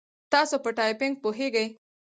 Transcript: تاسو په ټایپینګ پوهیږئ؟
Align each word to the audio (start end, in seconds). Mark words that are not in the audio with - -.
تاسو 0.31 0.55
په 0.63 0.69
ټایپینګ 0.77 1.13
پوهیږئ؟ 1.21 1.67